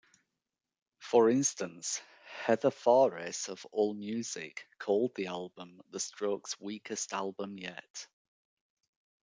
For 0.97 1.29
instance, 1.29 2.01
Heather 2.25 2.71
Phares 2.71 3.47
of 3.49 3.67
AllMusic 3.71 4.57
called 4.79 5.13
the 5.13 5.27
album 5.27 5.79
the 5.91 5.99
Strokes' 5.99 6.59
weakest 6.59 7.13
album 7.13 7.59
yet. 7.59 8.07